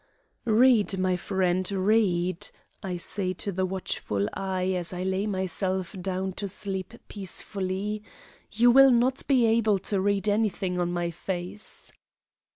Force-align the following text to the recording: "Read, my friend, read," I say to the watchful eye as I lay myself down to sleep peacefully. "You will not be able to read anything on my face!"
"Read, 0.45 0.97
my 0.97 1.15
friend, 1.15 1.71
read," 1.71 2.49
I 2.81 2.97
say 2.97 3.33
to 3.33 3.51
the 3.51 3.67
watchful 3.67 4.27
eye 4.33 4.71
as 4.71 4.93
I 4.93 5.03
lay 5.03 5.27
myself 5.27 5.95
down 6.01 6.33
to 6.41 6.47
sleep 6.47 6.95
peacefully. 7.07 8.01
"You 8.51 8.71
will 8.71 8.89
not 8.89 9.21
be 9.27 9.45
able 9.45 9.77
to 9.93 10.01
read 10.01 10.27
anything 10.27 10.79
on 10.79 10.91
my 10.91 11.11
face!" 11.11 11.91